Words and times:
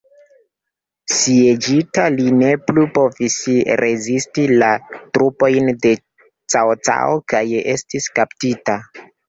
Sieĝita 1.17 2.05
li 2.15 2.25
ne 2.37 2.49
plu 2.71 2.87
povis 2.95 3.37
rezisti 3.83 4.47
la 4.65 4.71
trupojn 4.97 5.71
de 5.87 5.95
Cao 6.57 6.75
Cao 6.91 7.23
kaj 7.35 7.47
estis 7.79 8.13
kaptita. 8.21 8.83